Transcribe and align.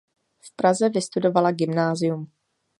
V 0.41 0.55
Praze 0.55 0.89
vystudovala 0.89 1.51
gymnázium. 1.51 2.31